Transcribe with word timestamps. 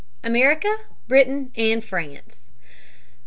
America, 0.23 0.77
Britain, 1.07 1.51
and 1.55 1.85
France. 1.85 2.49